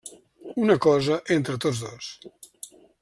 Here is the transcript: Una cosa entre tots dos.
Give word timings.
Una 0.63 0.77
cosa 0.85 1.19
entre 1.37 1.59
tots 1.67 1.83
dos. 1.85 2.11